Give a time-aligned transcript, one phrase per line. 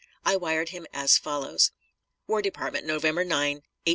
[0.25, 1.69] I wired him as follows:
[2.25, 3.69] WAR DEPARTMENT, November 9, 1864.